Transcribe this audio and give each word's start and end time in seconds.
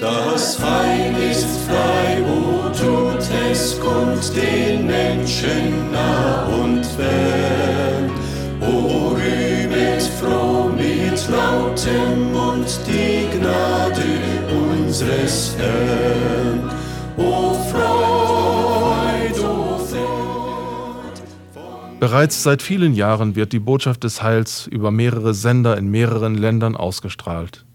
Das 0.00 0.58
Heil 0.62 1.14
ist 1.30 1.46
frei, 1.66 2.22
wo 2.26 2.68
tut 2.70 3.22
es 3.50 3.78
kund 3.78 4.34
den 4.34 4.86
Menschen 4.86 5.92
nah 5.92 6.46
und 6.46 6.84
fern. 6.84 8.10
O 8.62 9.14
rühmet 9.14 10.02
froh 10.02 10.70
mit 10.70 11.28
lautem 11.28 12.32
Mund 12.32 12.80
die 12.86 13.38
Gnade 13.38 14.04
unseres 14.72 15.54
Herrn. 15.58 16.70
O 17.18 17.54
Freud, 17.70 19.38
o 19.40 19.78
Freud. 19.78 21.20
Bereits 22.00 22.42
seit 22.42 22.62
vielen 22.62 22.94
Jahren 22.94 23.36
wird 23.36 23.52
die 23.52 23.60
Botschaft 23.60 24.04
des 24.04 24.22
Heils 24.22 24.66
über 24.66 24.90
mehrere 24.90 25.34
Sender 25.34 25.76
in 25.76 25.88
mehreren 25.88 26.36
Ländern 26.36 26.74
ausgestrahlt. 26.74 27.66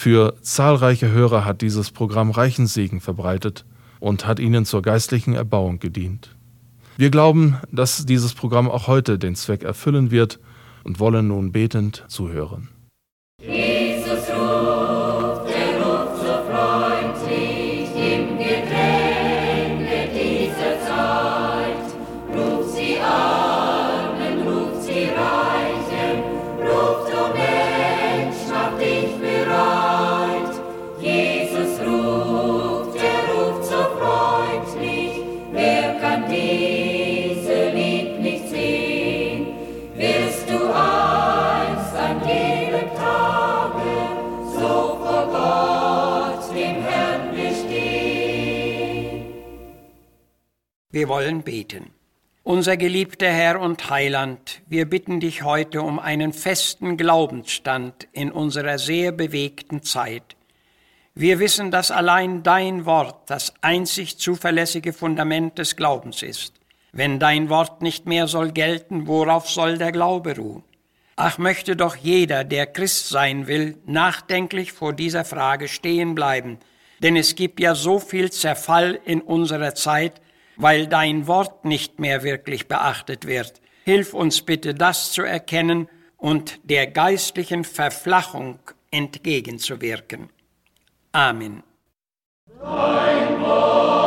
Für 0.00 0.36
zahlreiche 0.42 1.10
Hörer 1.10 1.44
hat 1.44 1.60
dieses 1.60 1.90
Programm 1.90 2.30
reichen 2.30 2.68
Segen 2.68 3.00
verbreitet 3.00 3.64
und 3.98 4.28
hat 4.28 4.38
ihnen 4.38 4.64
zur 4.64 4.80
geistlichen 4.80 5.34
Erbauung 5.34 5.80
gedient. 5.80 6.36
Wir 6.96 7.10
glauben, 7.10 7.56
dass 7.72 8.06
dieses 8.06 8.32
Programm 8.32 8.70
auch 8.70 8.86
heute 8.86 9.18
den 9.18 9.34
Zweck 9.34 9.64
erfüllen 9.64 10.12
wird 10.12 10.38
und 10.84 11.00
wollen 11.00 11.26
nun 11.26 11.50
betend 11.50 12.04
zuhören. 12.06 12.68
Wir 50.98 51.08
wollen 51.08 51.44
beten. 51.44 51.92
Unser 52.42 52.76
geliebter 52.76 53.28
Herr 53.28 53.60
und 53.60 53.88
Heiland, 53.88 54.62
wir 54.66 54.84
bitten 54.84 55.20
dich 55.20 55.44
heute 55.44 55.82
um 55.82 56.00
einen 56.00 56.32
festen 56.32 56.96
Glaubensstand 56.96 58.08
in 58.10 58.32
unserer 58.32 58.78
sehr 58.78 59.12
bewegten 59.12 59.84
Zeit. 59.84 60.34
Wir 61.14 61.38
wissen, 61.38 61.70
dass 61.70 61.92
allein 61.92 62.42
dein 62.42 62.84
Wort 62.84 63.30
das 63.30 63.54
einzig 63.60 64.18
zuverlässige 64.18 64.92
Fundament 64.92 65.56
des 65.58 65.76
Glaubens 65.76 66.24
ist. 66.24 66.54
Wenn 66.90 67.20
dein 67.20 67.48
Wort 67.48 67.80
nicht 67.80 68.06
mehr 68.06 68.26
soll 68.26 68.50
gelten, 68.50 69.06
worauf 69.06 69.48
soll 69.48 69.78
der 69.78 69.92
Glaube 69.92 70.36
ruhen? 70.36 70.64
Ach, 71.14 71.38
möchte 71.38 71.76
doch 71.76 71.94
jeder, 71.94 72.42
der 72.42 72.66
Christ 72.66 73.08
sein 73.08 73.46
will, 73.46 73.76
nachdenklich 73.86 74.72
vor 74.72 74.92
dieser 74.94 75.24
Frage 75.24 75.68
stehen 75.68 76.16
bleiben, 76.16 76.58
denn 76.98 77.14
es 77.14 77.36
gibt 77.36 77.60
ja 77.60 77.76
so 77.76 78.00
viel 78.00 78.32
Zerfall 78.32 78.98
in 79.04 79.20
unserer 79.20 79.76
Zeit, 79.76 80.20
weil 80.58 80.86
dein 80.88 81.26
Wort 81.26 81.64
nicht 81.64 81.98
mehr 81.98 82.22
wirklich 82.22 82.68
beachtet 82.68 83.26
wird. 83.26 83.62
Hilf 83.84 84.12
uns 84.12 84.42
bitte, 84.42 84.74
das 84.74 85.12
zu 85.12 85.22
erkennen 85.22 85.88
und 86.18 86.60
der 86.64 86.88
geistlichen 86.88 87.64
Verflachung 87.64 88.58
entgegenzuwirken. 88.90 90.28
Amen. 91.12 91.62
Dein 92.60 93.40
Wort. 93.40 93.97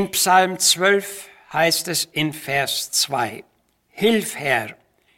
In 0.00 0.12
Psalm 0.12 0.58
12 0.58 1.28
heißt 1.52 1.88
es 1.88 2.06
in 2.06 2.32
Vers 2.32 2.90
2, 2.90 3.44
Hilf 3.90 4.34
Herr, 4.34 4.74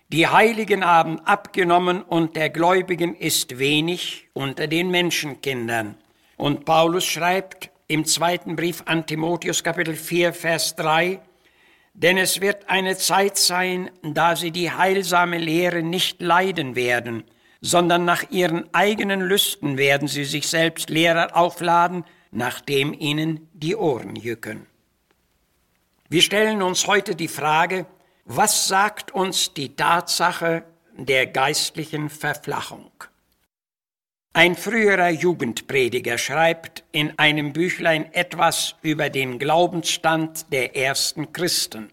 die 0.09 0.27
Heiligen 0.27 0.85
haben 0.85 1.21
abgenommen 1.21 2.03
und 2.03 2.35
der 2.35 2.51
Gläubigen 2.51 3.15
ist 3.15 3.61
wenig 3.61 4.27
unter 4.33 4.67
den 4.67 4.91
Menschenkindern. 4.91 5.95
Und 6.37 6.65
Paulus 6.65 7.05
schreibt 7.05 7.71
im 7.87 8.05
zweiten 8.07 8.57
Brief 8.57 8.83
an 8.87 9.07
Timotheus 9.07 9.63
Kapitel 9.63 9.95
4 9.95 10.33
Vers 10.33 10.75
3, 10.75 11.21
denn 11.95 12.19
es 12.19 12.41
wird 12.41 12.69
eine 12.69 12.97
Zeit 12.97 13.37
sein, 13.37 13.89
da 14.03 14.35
sie 14.35 14.51
die 14.51 14.73
heilsame 14.73 15.39
Lehre 15.39 15.85
nicht 15.85 16.21
leiden 16.21 16.75
werden, 16.75 17.23
sondern 17.61 18.05
nach 18.05 18.33
ihren 18.33 18.65
eigenen 18.75 19.21
Lüsten 19.21 19.79
werden 19.79 20.09
sie 20.09 20.25
sich 20.25 20.49
selbst 20.49 20.91
Lehrer 20.91 21.37
aufladen, 21.37 22.05
nachdem 22.33 22.93
ihnen 22.93 23.49
die 23.53 23.77
Ohren 23.77 24.17
jücken. 24.17 24.67
Wir 26.13 26.21
stellen 26.21 26.61
uns 26.61 26.87
heute 26.87 27.17
die 27.17 27.27
Frage, 27.27 27.87
was 28.27 28.69
sagt 28.69 29.13
uns 29.13 29.55
die 29.55 29.77
Tatsache 29.77 30.63
der 30.95 31.27
geistlichen 31.27 32.11
Verflachung? 32.11 32.91
Ein 34.35 34.55
früherer 34.55 35.09
Jugendprediger 35.09 36.19
schreibt 36.19 36.85
in 36.93 37.19
einem 37.19 37.55
Büchlein 37.55 38.13
etwas 38.13 38.75
über 38.83 39.09
den 39.09 39.39
Glaubensstand 39.39 40.53
der 40.53 40.77
ersten 40.77 41.33
Christen. 41.33 41.89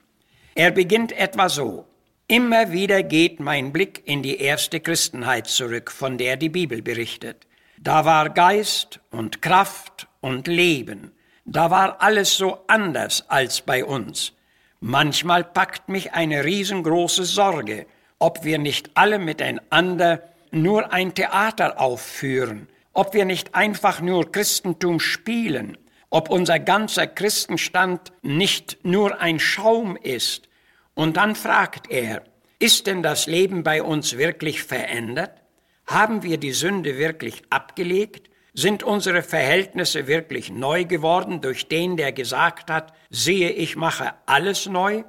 Er 0.53 0.71
beginnt 0.71 1.13
etwa 1.13 1.47
so. 1.47 1.85
Immer 2.27 2.73
wieder 2.73 3.03
geht 3.03 3.39
mein 3.39 3.71
Blick 3.71 4.01
in 4.03 4.21
die 4.21 4.41
erste 4.41 4.81
Christenheit 4.81 5.47
zurück, 5.47 5.91
von 5.91 6.17
der 6.17 6.35
die 6.35 6.49
Bibel 6.49 6.81
berichtet. 6.81 7.47
Da 7.79 8.03
war 8.03 8.29
Geist 8.31 8.99
und 9.11 9.41
Kraft 9.41 10.09
und 10.19 10.49
Leben. 10.49 11.13
Da 11.51 11.71
war 11.71 11.99
alles 11.99 12.37
so 12.37 12.59
anders 12.67 13.25
als 13.27 13.61
bei 13.61 13.83
uns. 13.83 14.33
Manchmal 14.81 15.43
packt 15.43 15.89
mich 15.89 16.13
eine 16.13 16.45
riesengroße 16.45 17.25
Sorge, 17.25 17.87
ob 18.19 18.43
wir 18.43 18.59
nicht 18.59 18.91
alle 18.93 19.17
miteinander 19.17 20.21
nur 20.51 20.93
ein 20.93 21.15
Theater 21.15 21.79
aufführen, 21.79 22.67
ob 22.93 23.15
wir 23.15 23.25
nicht 23.25 23.55
einfach 23.55 23.99
nur 23.99 24.31
Christentum 24.31 24.99
spielen, 24.99 25.75
ob 26.11 26.29
unser 26.29 26.59
ganzer 26.59 27.07
Christenstand 27.07 28.11
nicht 28.21 28.77
nur 28.83 29.19
ein 29.19 29.39
Schaum 29.39 29.95
ist. 29.97 30.49
Und 30.93 31.17
dann 31.17 31.33
fragt 31.35 31.89
er, 31.89 32.21
ist 32.59 32.85
denn 32.85 33.01
das 33.01 33.25
Leben 33.25 33.63
bei 33.63 33.81
uns 33.81 34.17
wirklich 34.17 34.61
verändert? 34.61 35.41
Haben 35.87 36.21
wir 36.21 36.37
die 36.37 36.51
Sünde 36.51 36.99
wirklich 36.99 37.41
abgelegt? 37.49 38.29
Sind 38.53 38.83
unsere 38.83 39.21
Verhältnisse 39.21 40.07
wirklich 40.07 40.51
neu 40.51 40.85
geworden 40.85 41.41
durch 41.41 41.67
den, 41.67 41.97
der 41.97 42.11
gesagt 42.11 42.71
hat, 42.71 42.93
siehe, 43.09 43.51
ich 43.51 43.75
mache 43.75 44.13
alles 44.25 44.65
neu? 44.65 45.03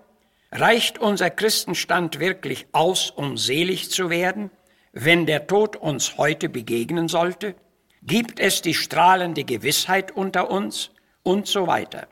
Reicht 0.52 0.98
unser 0.98 1.30
Christenstand 1.30 2.18
wirklich 2.20 2.66
aus, 2.72 3.10
um 3.10 3.36
selig 3.36 3.90
zu 3.90 4.10
werden, 4.10 4.50
wenn 4.92 5.26
der 5.26 5.46
Tod 5.46 5.76
uns 5.76 6.18
heute 6.18 6.48
begegnen 6.48 7.08
sollte? 7.08 7.54
Gibt 8.02 8.40
es 8.40 8.62
die 8.62 8.74
strahlende 8.74 9.44
Gewissheit 9.44 10.10
unter 10.12 10.50
uns? 10.50 10.90
Und 11.22 11.46
so 11.46 11.66
weiter. 11.66 12.08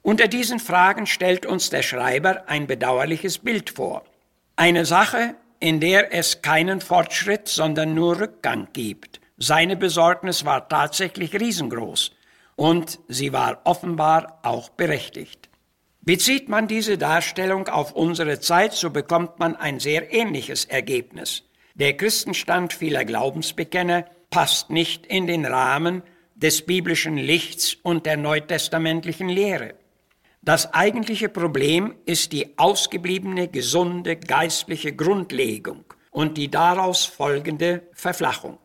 Unter 0.00 0.26
diesen 0.26 0.58
Fragen 0.58 1.06
stellt 1.06 1.44
uns 1.44 1.68
der 1.68 1.82
Schreiber 1.82 2.48
ein 2.48 2.66
bedauerliches 2.66 3.38
Bild 3.38 3.70
vor. 3.70 4.04
Eine 4.56 4.86
Sache, 4.86 5.34
in 5.60 5.80
der 5.80 6.14
es 6.14 6.42
keinen 6.42 6.80
Fortschritt, 6.80 7.48
sondern 7.48 7.94
nur 7.94 8.20
Rückgang 8.20 8.68
gibt. 8.72 9.20
Seine 9.38 9.76
Besorgnis 9.76 10.44
war 10.44 10.68
tatsächlich 10.68 11.34
riesengroß 11.34 12.12
und 12.56 12.98
sie 13.08 13.32
war 13.32 13.60
offenbar 13.64 14.40
auch 14.42 14.70
berechtigt. 14.70 15.50
Bezieht 16.00 16.48
man 16.48 16.68
diese 16.68 16.96
Darstellung 16.96 17.68
auf 17.68 17.92
unsere 17.92 18.40
Zeit, 18.40 18.72
so 18.72 18.90
bekommt 18.90 19.38
man 19.38 19.56
ein 19.56 19.80
sehr 19.80 20.12
ähnliches 20.12 20.64
Ergebnis. 20.64 21.42
Der 21.74 21.96
Christenstand 21.96 22.72
vieler 22.72 23.04
Glaubensbekenner 23.04 24.06
passt 24.30 24.70
nicht 24.70 25.04
in 25.04 25.26
den 25.26 25.44
Rahmen 25.44 26.02
des 26.34 26.64
biblischen 26.64 27.18
Lichts 27.18 27.74
und 27.82 28.06
der 28.06 28.16
neutestamentlichen 28.16 29.28
Lehre. 29.28 29.74
Das 30.42 30.72
eigentliche 30.72 31.28
Problem 31.28 31.94
ist 32.06 32.32
die 32.32 32.56
ausgebliebene 32.58 33.48
gesunde 33.48 34.16
geistliche 34.16 34.94
Grundlegung 34.94 35.84
und 36.10 36.38
die 36.38 36.50
daraus 36.50 37.04
folgende 37.04 37.82
Verflachung. 37.92 38.58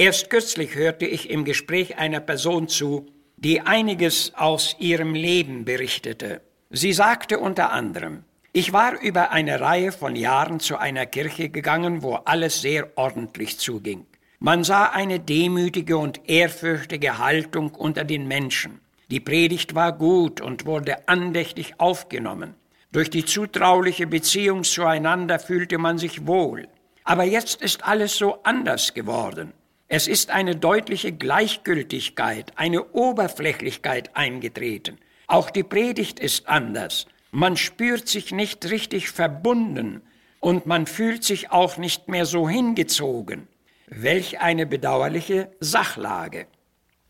Erst 0.00 0.30
kürzlich 0.30 0.76
hörte 0.76 1.04
ich 1.04 1.28
im 1.28 1.44
Gespräch 1.44 1.98
einer 1.98 2.20
Person 2.20 2.68
zu, 2.68 3.04
die 3.36 3.60
einiges 3.60 4.32
aus 4.34 4.74
ihrem 4.78 5.12
Leben 5.12 5.66
berichtete. 5.66 6.40
Sie 6.70 6.94
sagte 6.94 7.38
unter 7.38 7.70
anderem, 7.70 8.24
ich 8.54 8.72
war 8.72 8.98
über 8.98 9.30
eine 9.30 9.60
Reihe 9.60 9.92
von 9.92 10.16
Jahren 10.16 10.58
zu 10.58 10.78
einer 10.78 11.04
Kirche 11.04 11.50
gegangen, 11.50 12.02
wo 12.02 12.14
alles 12.14 12.62
sehr 12.62 12.96
ordentlich 12.96 13.58
zuging. 13.58 14.06
Man 14.38 14.64
sah 14.64 14.84
eine 14.84 15.20
demütige 15.20 15.98
und 15.98 16.30
ehrfürchtige 16.30 17.18
Haltung 17.18 17.74
unter 17.74 18.04
den 18.04 18.26
Menschen. 18.26 18.80
Die 19.10 19.20
Predigt 19.20 19.74
war 19.74 19.92
gut 19.92 20.40
und 20.40 20.64
wurde 20.64 21.08
andächtig 21.10 21.74
aufgenommen. 21.76 22.54
Durch 22.90 23.10
die 23.10 23.26
zutrauliche 23.26 24.06
Beziehung 24.06 24.64
zueinander 24.64 25.38
fühlte 25.38 25.76
man 25.76 25.98
sich 25.98 26.26
wohl. 26.26 26.68
Aber 27.04 27.24
jetzt 27.24 27.60
ist 27.60 27.84
alles 27.84 28.16
so 28.16 28.42
anders 28.44 28.94
geworden. 28.94 29.52
Es 29.92 30.06
ist 30.06 30.30
eine 30.30 30.54
deutliche 30.54 31.10
Gleichgültigkeit, 31.10 32.52
eine 32.54 32.92
Oberflächlichkeit 32.92 34.14
eingetreten. 34.14 34.98
Auch 35.26 35.50
die 35.50 35.64
Predigt 35.64 36.20
ist 36.20 36.48
anders. 36.48 37.08
Man 37.32 37.56
spürt 37.56 38.06
sich 38.06 38.30
nicht 38.30 38.64
richtig 38.70 39.10
verbunden 39.10 40.02
und 40.38 40.64
man 40.64 40.86
fühlt 40.86 41.24
sich 41.24 41.50
auch 41.50 41.76
nicht 41.76 42.06
mehr 42.06 42.24
so 42.24 42.48
hingezogen. 42.48 43.48
Welch 43.88 44.40
eine 44.40 44.64
bedauerliche 44.64 45.50
Sachlage. 45.58 46.46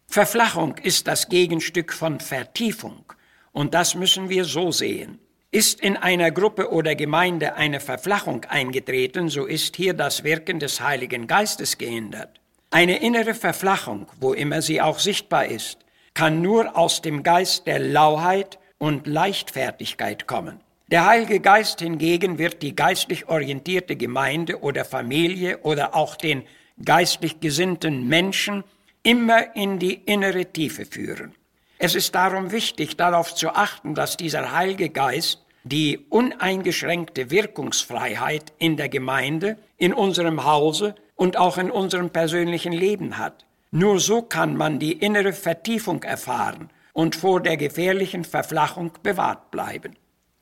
Verflachung 0.06 0.78
ist 0.78 1.06
das 1.06 1.28
Gegenstück 1.28 1.92
von 1.92 2.18
Vertiefung. 2.18 3.12
Und 3.52 3.74
das 3.74 3.94
müssen 3.94 4.30
wir 4.30 4.46
so 4.46 4.72
sehen. 4.72 5.18
Ist 5.50 5.82
in 5.82 5.98
einer 5.98 6.30
Gruppe 6.30 6.72
oder 6.72 6.94
Gemeinde 6.94 7.56
eine 7.56 7.80
Verflachung 7.80 8.46
eingetreten, 8.46 9.28
so 9.28 9.44
ist 9.44 9.76
hier 9.76 9.92
das 9.92 10.24
Wirken 10.24 10.60
des 10.60 10.80
Heiligen 10.80 11.26
Geistes 11.26 11.76
gehindert. 11.76 12.39
Eine 12.72 13.00
innere 13.00 13.34
Verflachung, 13.34 14.06
wo 14.20 14.32
immer 14.32 14.62
sie 14.62 14.80
auch 14.80 15.00
sichtbar 15.00 15.46
ist, 15.46 15.78
kann 16.14 16.40
nur 16.40 16.76
aus 16.78 17.02
dem 17.02 17.24
Geist 17.24 17.66
der 17.66 17.80
Lauheit 17.80 18.60
und 18.78 19.08
Leichtfertigkeit 19.08 20.28
kommen. 20.28 20.60
Der 20.86 21.04
Heilige 21.04 21.40
Geist 21.40 21.80
hingegen 21.80 22.38
wird 22.38 22.62
die 22.62 22.76
geistlich 22.76 23.28
orientierte 23.28 23.96
Gemeinde 23.96 24.60
oder 24.60 24.84
Familie 24.84 25.58
oder 25.58 25.96
auch 25.96 26.14
den 26.14 26.44
geistlich 26.84 27.40
gesinnten 27.40 28.06
Menschen 28.06 28.62
immer 29.02 29.56
in 29.56 29.80
die 29.80 29.94
innere 29.94 30.46
Tiefe 30.46 30.86
führen. 30.86 31.34
Es 31.78 31.96
ist 31.96 32.14
darum 32.14 32.52
wichtig, 32.52 32.96
darauf 32.96 33.34
zu 33.34 33.50
achten, 33.50 33.96
dass 33.96 34.16
dieser 34.16 34.52
Heilige 34.52 34.90
Geist 34.90 35.44
die 35.64 36.06
uneingeschränkte 36.08 37.32
Wirkungsfreiheit 37.32 38.52
in 38.58 38.76
der 38.76 38.88
Gemeinde, 38.88 39.58
in 39.76 39.92
unserem 39.92 40.44
Hause 40.44 40.94
und 41.20 41.36
auch 41.36 41.58
in 41.58 41.70
unserem 41.70 42.08
persönlichen 42.08 42.72
Leben 42.72 43.18
hat. 43.18 43.44
Nur 43.70 44.00
so 44.00 44.22
kann 44.22 44.56
man 44.56 44.78
die 44.78 44.94
innere 44.94 45.34
Vertiefung 45.34 46.02
erfahren 46.02 46.70
und 46.94 47.14
vor 47.14 47.42
der 47.42 47.58
gefährlichen 47.58 48.24
Verflachung 48.24 48.92
bewahrt 49.02 49.50
bleiben. 49.50 49.96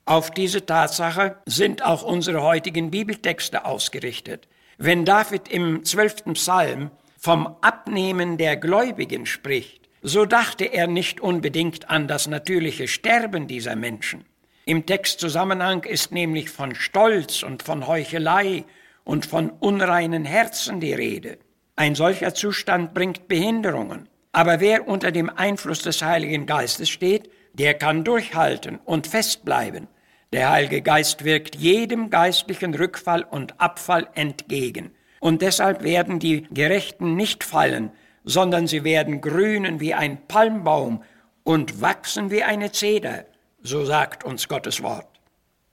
Auf 0.04 0.30
diese 0.30 0.64
Tatsache 0.66 1.38
sind 1.46 1.84
auch 1.84 2.04
unsere 2.04 2.42
heutigen 2.44 2.92
Bibeltexte 2.92 3.64
ausgerichtet. 3.64 4.46
Wenn 4.78 5.04
David 5.04 5.48
im 5.48 5.84
zwölften 5.84 6.34
Psalm 6.34 6.92
vom 7.18 7.56
Abnehmen 7.60 8.38
der 8.38 8.56
Gläubigen 8.56 9.26
spricht, 9.26 9.88
so 10.02 10.26
dachte 10.26 10.64
er 10.64 10.86
nicht 10.86 11.20
unbedingt 11.20 11.90
an 11.90 12.06
das 12.06 12.28
natürliche 12.28 12.86
Sterben 12.86 13.48
dieser 13.48 13.74
Menschen. 13.74 14.26
Im 14.64 14.86
Textzusammenhang 14.86 15.82
ist 15.82 16.12
nämlich 16.12 16.50
von 16.50 16.76
Stolz 16.76 17.42
und 17.42 17.64
von 17.64 17.88
Heuchelei 17.88 18.64
und 19.08 19.24
von 19.24 19.48
unreinen 19.48 20.26
Herzen 20.26 20.80
die 20.80 20.92
Rede. 20.92 21.38
Ein 21.76 21.94
solcher 21.94 22.34
Zustand 22.34 22.92
bringt 22.92 23.26
Behinderungen. 23.26 24.06
Aber 24.32 24.60
wer 24.60 24.86
unter 24.86 25.10
dem 25.12 25.30
Einfluss 25.30 25.80
des 25.80 26.02
Heiligen 26.02 26.44
Geistes 26.44 26.90
steht, 26.90 27.30
der 27.54 27.72
kann 27.72 28.04
durchhalten 28.04 28.78
und 28.84 29.06
festbleiben. 29.06 29.88
Der 30.34 30.50
Heilige 30.50 30.82
Geist 30.82 31.24
wirkt 31.24 31.56
jedem 31.56 32.10
geistlichen 32.10 32.74
Rückfall 32.74 33.22
und 33.22 33.58
Abfall 33.58 34.08
entgegen. 34.14 34.90
Und 35.20 35.40
deshalb 35.40 35.84
werden 35.84 36.18
die 36.18 36.42
Gerechten 36.50 37.16
nicht 37.16 37.44
fallen, 37.44 37.90
sondern 38.24 38.66
sie 38.66 38.84
werden 38.84 39.22
grünen 39.22 39.80
wie 39.80 39.94
ein 39.94 40.18
Palmbaum 40.28 41.02
und 41.44 41.80
wachsen 41.80 42.30
wie 42.30 42.42
eine 42.42 42.72
Zeder, 42.72 43.24
so 43.62 43.86
sagt 43.86 44.22
uns 44.22 44.48
Gottes 44.48 44.82
Wort. 44.82 45.07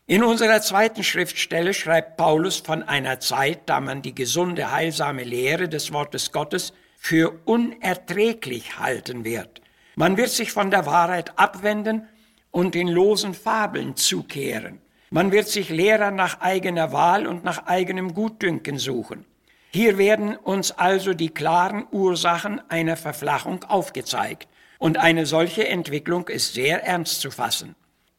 In 0.07 0.24
unserer 0.24 0.62
zweiten 0.62 1.04
Schriftstelle 1.04 1.74
schreibt 1.74 2.16
Paulus 2.16 2.57
von 2.57 2.84
einer 2.84 3.19
Zeit, 3.19 3.62
da 3.66 3.80
man 3.80 4.04
die 4.04 4.13
gesunde, 4.13 4.72
heilsame 4.72 5.24
Lehre 5.24 5.68
des 5.68 5.92
Wortes 5.94 6.31
Gottes 6.31 6.74
für 6.96 7.40
unerträglich 7.46 8.78
halten 8.78 9.24
wird. 9.24 9.62
Man 9.96 10.16
wird 10.16 10.30
sich 10.30 10.52
von 10.52 10.69
der 10.69 10.86
Wahrheit 10.86 11.40
abwenden 11.40 12.07
und 12.52 12.75
in 12.75 12.88
losen 12.88 13.34
Fabeln 13.34 13.96
zukehren. 13.96 14.80
Man 15.10 15.31
wird 15.31 15.48
sich 15.48 15.69
Lehrer 15.69 16.12
nach 16.12 16.40
eigener 16.40 16.92
Wahl 16.92 17.25
und 17.25 17.44
nach 17.44 17.66
eigenem 17.66 18.13
Gutdünken 18.13 18.78
suchen. 18.78 19.25
Hier 19.72 19.98
werden 19.98 20.36
uns 20.36 20.72
also 20.72 21.16
die 21.16 21.34
klaren 21.34 21.88
Ursachen 21.92 22.62
einer 22.69 22.96
Verflachung 22.96 23.63
aufgezeigt. 23.63 24.48
Und 24.78 24.98
eine 24.98 25.25
solche 25.25 25.68
Entwicklung 25.68 26.28
ist 26.28 26.54
sehr 26.54 26.84
ernst 26.84 27.22
zu 27.22 27.31
fassen. 27.31 27.75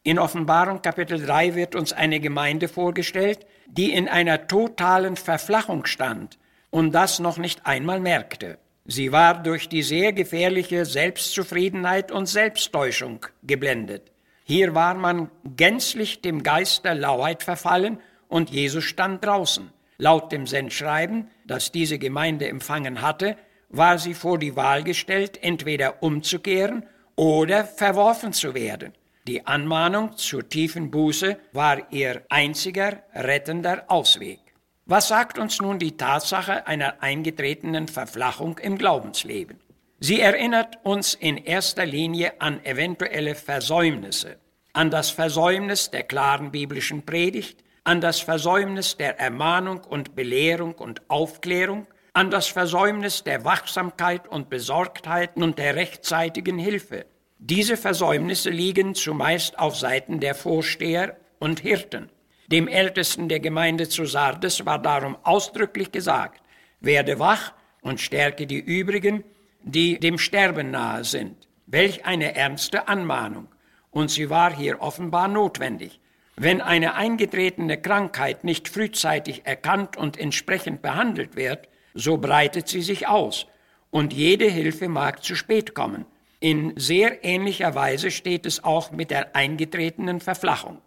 In 0.07 0.21
Offenbarung 0.21 0.83
Kapitel 0.83 1.21
3 1.21 1.57
wird 1.57 1.75
uns 1.75 1.93
eine 1.93 2.21
Gemeinde 2.21 2.69
vorgestellt, 2.69 3.41
die 3.67 3.93
in 3.93 4.09
einer 4.09 4.47
totalen 4.47 5.17
Verflachung 5.17 5.85
stand 5.85 6.39
und 6.71 6.93
das 6.93 7.19
noch 7.19 7.39
nicht 7.39 7.67
einmal 7.67 7.99
merkte. 7.99 8.59
Sie 8.85 9.11
war 9.11 9.43
durch 9.43 9.69
die 9.69 9.83
sehr 9.83 10.13
gefährliche 10.13 10.85
Selbstzufriedenheit 10.85 12.13
und 12.13 12.27
Selbsttäuschung 12.27 13.27
geblendet. 13.43 14.13
Hier 14.45 14.77
war 14.77 14.95
man 14.95 15.29
gänzlich 15.57 16.23
dem 16.23 16.45
Geist 16.45 16.85
der 16.85 16.95
Lauheit 16.95 17.43
verfallen 17.43 17.99
und 18.29 18.51
Jesus 18.51 18.85
stand 18.85 19.25
draußen. 19.25 19.73
Laut 19.99 20.31
dem 20.31 20.47
Sendschreiben, 20.47 21.33
das 21.49 21.73
diese 21.73 21.99
Gemeinde 21.99 22.49
empfangen 22.49 23.03
hatte, 23.03 23.37
war 23.71 23.99
sie 23.99 24.15
vor 24.15 24.39
die 24.39 24.55
Wahl 24.55 24.85
gestellt, 24.85 25.43
entweder 25.43 26.01
umzukehren 26.01 26.87
oder 27.17 27.65
verworfen 27.65 28.33
zu 28.33 28.55
werden. 28.55 28.93
Die 29.27 29.45
Anmahnung 29.45 30.17
zur 30.17 30.49
tiefen 30.49 30.93
Buße 30.93 31.37
war 31.53 31.91
ihr 31.91 32.23
einziger 32.29 33.03
rettender 33.13 33.83
Ausweg. 33.89 34.39
Was 34.85 35.09
sagt 35.09 35.37
uns 35.37 35.61
nun 35.61 35.81
die 35.81 35.97
Tatsache 35.97 36.69
einer 36.69 37.03
eingetretenen 37.03 37.89
Verflachung 37.89 38.59
im 38.59 38.79
Glaubensleben? 38.79 39.59
Sie 39.99 40.21
erinnert 40.21 40.79
uns 40.85 41.15
in 41.15 41.39
erster 41.39 41.85
Linie 41.85 42.41
an 42.41 42.65
eventuelle 42.65 43.35
Versäumnisse, 43.35 44.37
an 44.75 44.93
das 44.93 45.11
Versäumnis 45.11 45.91
der 45.91 46.05
klaren 46.05 46.53
biblischen 46.53 47.05
Predigt, 47.05 47.65
an 47.83 48.01
das 48.01 48.21
Versäumnis 48.21 48.97
der 48.97 49.19
Ermahnung 49.19 49.83
und 49.83 50.15
Belehrung 50.15 50.77
und 50.77 51.03
Aufklärung, 51.11 51.89
an 52.13 52.31
das 52.31 52.47
Versäumnis 52.47 53.25
der 53.25 53.45
Wachsamkeit 53.45 54.29
und 54.29 54.51
Besorgtheit 54.51 55.37
und 55.37 55.59
der 55.59 55.75
rechtzeitigen 55.75 56.59
Hilfe. 56.61 57.07
Diese 57.39 57.77
Versäumnisse 57.77 58.51
liegen 58.51 58.95
zumeist 58.95 59.59
auf 59.59 59.77
Seiten 59.77 60.21
der 60.21 60.35
Vorsteher 60.35 61.17
und 61.39 61.61
Hirten. 61.61 62.09
Dem 62.49 62.67
Ältesten 62.67 63.29
der 63.29 63.41
Gemeinde 63.41 63.89
zu 63.89 64.07
Sardes 64.07 64.65
war 64.65 64.81
darum 64.81 65.17
ausdrücklich 65.23 65.93
gesagt, 65.93 66.43
werde 66.81 67.19
wach 67.19 67.53
und 67.83 68.01
stärke 68.01 68.47
die 68.47 68.59
übrigen, 68.59 69.23
die 69.63 69.99
dem 69.99 70.19
Sterben 70.19 70.71
nahe 70.71 71.05
sind. 71.05 71.49
Welch 71.67 72.07
eine 72.07 72.35
ernste 72.35 72.89
Anmahnung. 72.89 73.49
Und 73.91 74.11
sie 74.11 74.31
war 74.31 74.55
hier 74.55 74.81
offenbar 74.81 75.29
notwendig. 75.29 76.01
Wenn 76.37 76.61
eine 76.61 76.95
eingetretene 76.95 77.81
Krankheit 77.81 78.45
nicht 78.45 78.69
frühzeitig 78.69 79.43
erkannt 79.45 79.97
und 79.97 80.19
entsprechend 80.19 80.83
behandelt 80.83 81.35
wird, 81.37 81.69
so 81.95 82.19
breitet 82.19 82.69
sie 82.69 82.83
sich 82.83 83.09
aus 83.09 83.47
und 83.91 84.13
jede 84.13 84.49
Hilfe 84.51 84.89
mag 84.89 85.25
zu 85.25 85.35
spät 85.35 85.75
kommen. 85.75 86.07
In 86.47 86.75
sehr 86.77 87.25
ähnlicher 87.25 87.75
Weise 87.75 88.13
steht 88.13 88.47
es 88.47 88.63
auch 88.63 88.93
mit 88.93 89.11
der 89.11 89.35
eingetretenen 89.35 90.21
Verflachung. 90.21 90.81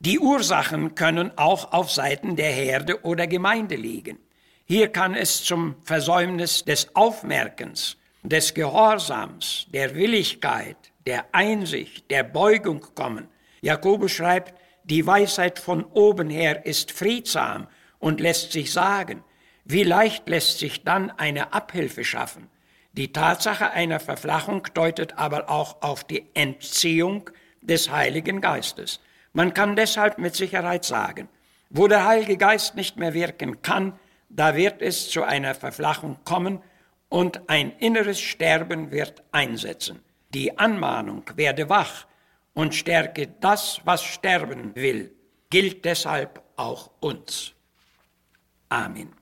Die 0.00 0.18
Ursachen 0.18 0.96
können 0.96 1.32
auch 1.38 1.72
auf 1.72 1.90
Seiten 1.90 2.36
der 2.36 2.52
Herde 2.52 3.02
oder 3.06 3.26
Gemeinde 3.26 3.76
liegen. 3.76 4.18
Hier 4.66 4.88
kann 4.88 5.14
es 5.14 5.42
zum 5.44 5.76
Versäumnis 5.82 6.62
des 6.62 6.94
Aufmerkens, 6.94 7.96
des 8.22 8.52
Gehorsams, 8.52 9.66
der 9.72 9.94
Willigkeit, 9.94 10.76
der 11.06 11.24
Einsicht, 11.32 12.10
der 12.10 12.24
Beugung 12.24 12.82
kommen. 12.94 13.28
Jakobus 13.62 14.12
schreibt, 14.12 14.60
die 14.84 15.06
Weisheit 15.06 15.58
von 15.58 15.84
oben 15.84 16.28
her 16.28 16.66
ist 16.66 16.92
friedsam 16.92 17.66
und 17.98 18.20
lässt 18.20 18.52
sich 18.52 18.70
sagen. 18.74 19.24
Wie 19.64 19.84
leicht 19.84 20.28
lässt 20.28 20.58
sich 20.58 20.84
dann 20.84 21.10
eine 21.12 21.54
Abhilfe 21.54 22.04
schaffen? 22.04 22.50
Die 22.98 23.12
Tatsache 23.12 23.70
einer 23.70 24.00
Verflachung 24.00 24.66
deutet 24.74 25.18
aber 25.18 25.48
auch 25.48 25.82
auf 25.82 26.02
die 26.02 26.26
Entziehung 26.34 27.30
des 27.60 27.92
Heiligen 27.92 28.40
Geistes. 28.40 28.98
Man 29.32 29.54
kann 29.54 29.76
deshalb 29.76 30.18
mit 30.18 30.34
Sicherheit 30.34 30.84
sagen, 30.84 31.28
wo 31.70 31.86
der 31.86 32.04
Heilige 32.04 32.36
Geist 32.36 32.74
nicht 32.74 32.96
mehr 32.96 33.14
wirken 33.14 33.62
kann, 33.62 33.96
da 34.28 34.56
wird 34.56 34.82
es 34.82 35.10
zu 35.10 35.22
einer 35.22 35.54
Verflachung 35.54 36.18
kommen 36.24 36.60
und 37.08 37.48
ein 37.48 37.70
inneres 37.78 38.18
Sterben 38.20 38.90
wird 38.90 39.22
einsetzen. 39.30 40.02
Die 40.30 40.58
Anmahnung 40.58 41.22
werde 41.36 41.68
wach 41.68 42.08
und 42.52 42.74
stärke 42.74 43.28
das, 43.40 43.80
was 43.84 44.02
sterben 44.02 44.74
will, 44.74 45.14
gilt 45.50 45.84
deshalb 45.84 46.42
auch 46.56 46.90
uns. 46.98 47.52
Amen. 48.68 49.17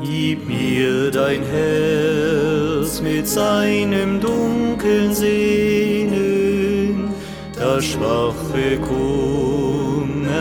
Gib 0.00 0.48
mir 0.48 1.10
dein 1.10 1.42
Herz 1.42 3.02
mit 3.02 3.28
seinem 3.28 4.20
dunkeln 4.20 5.12
Sehnen, 5.12 7.10
das 7.54 7.84
schwache 7.84 8.78
Kummervolle 8.80 10.32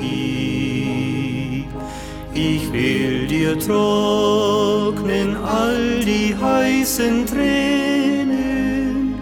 gib. 0.00 1.66
Ich 2.34 2.72
will 2.72 3.26
dir 3.26 3.58
trocknen 3.58 5.34
all 5.36 6.04
die 6.04 6.36
heißen 6.40 7.26
Tränen, 7.26 9.16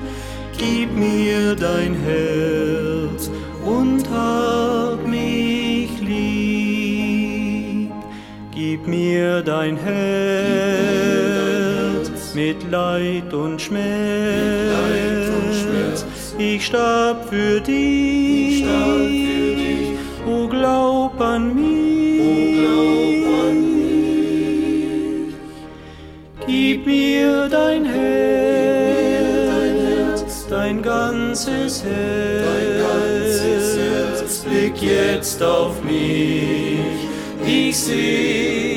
gib 0.58 0.92
mir 0.94 1.56
dein 1.56 1.94
Herz 1.94 2.67
mir 8.88 9.42
dein 9.42 9.76
Herz 9.76 9.98
mit 12.34 12.70
Leid 12.70 13.34
und 13.34 13.60
Schmerz. 13.60 13.82
Ich 16.38 16.66
starb 16.66 17.28
für 17.28 17.60
dich, 17.60 18.64
o 20.26 20.46
glaub 20.48 21.20
an 21.20 21.54
mich. 21.54 21.78
Gib 26.46 26.86
mir 26.86 27.48
dein 27.50 27.84
Herz, 27.84 28.06
dein 30.48 30.80
ganzes 30.80 31.84
Herz, 31.84 32.78
blick 34.44 34.80
jetzt 34.80 35.42
auf 35.42 35.82
mich, 35.84 36.78
ich 37.44 37.76
segne 37.76 38.67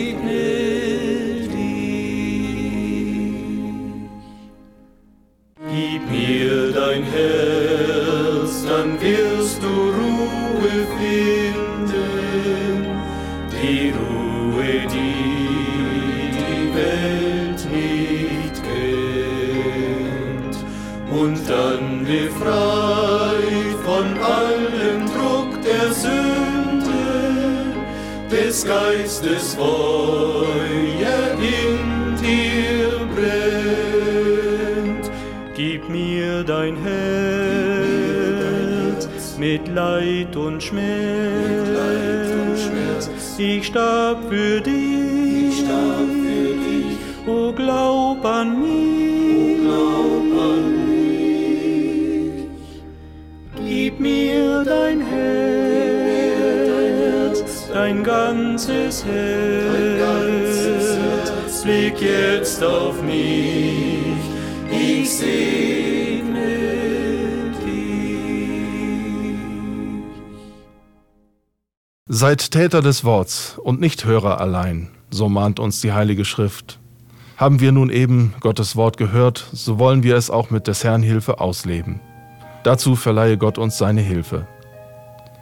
des 28.52 28.66
Geistes 28.66 29.56
Feuer 29.56 31.38
in 31.40 32.18
dir 32.22 33.08
brennt. 33.16 35.06
Gib 35.56 35.88
mir 35.88 36.44
dein 36.44 36.76
Herz 36.76 36.98
mit 39.38 39.70
Leid 39.70 40.36
und 40.36 40.62
Schmerz. 40.62 40.82
Ich 43.38 43.68
starb 43.68 44.18
für 44.30 44.60
dich, 44.60 45.64
o 47.26 47.54
glaub 47.54 48.26
an 48.26 48.62
mich. 48.62 49.01
Dein 57.92 58.04
ganzes 58.04 59.06
Herz. 59.06 60.52
Blick 61.64 62.02
jetzt 62.02 62.64
auf 62.64 63.02
mich, 63.04 64.18
ich 64.72 65.10
segne 65.10 66.32
dich. 67.64 68.16
Seid 72.08 72.50
Täter 72.52 72.82
des 72.82 73.04
Worts 73.04 73.60
und 73.62 73.80
nicht 73.80 74.06
Hörer 74.06 74.42
allein, 74.42 74.90
so 75.12 75.30
mahnt 75.30 75.60
uns 75.60 75.82
die 75.82 75.92
Heilige 75.92 76.26
Schrift. 76.26 76.80
Haben 77.38 77.60
wir 77.60 77.72
nun 77.72 77.92
eben 77.92 78.34
Gottes 78.40 78.76
Wort 78.76 78.98
gehört, 78.98 79.46
so 79.52 79.78
wollen 79.78 80.02
wir 80.02 80.16
es 80.16 80.32
auch 80.32 80.50
mit 80.50 80.66
des 80.68 80.84
Herrn 80.84 81.04
Hilfe 81.04 81.40
ausleben. 81.40 82.00
Dazu 82.64 82.96
verleihe 82.96 83.38
Gott 83.38 83.60
uns 83.60 83.78
seine 83.78 84.02
Hilfe. 84.02 84.48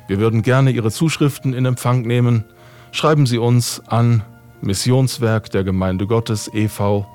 Wir 0.09 0.17
würden 0.17 0.41
gerne 0.41 0.71
Ihre 0.71 0.89
Zuschriften 0.89 1.53
in 1.53 1.65
Empfang 1.65 2.01
nehmen. 2.01 2.43
Schreiben 2.91 3.27
Sie 3.27 3.37
uns 3.37 3.79
an 3.85 4.23
Missionswerk 4.59 5.51
der 5.51 5.63
Gemeinde 5.63 6.07
Gottes 6.07 6.49
e.V. 6.51 7.05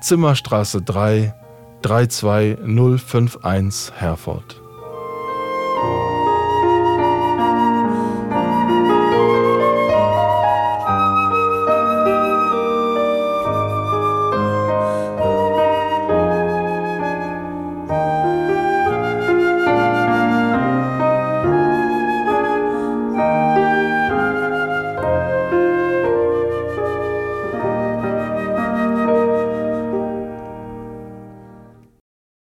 Zimmerstraße 0.00 0.82
3 0.82 1.34
32051 1.82 3.92
Herford. 3.94 4.61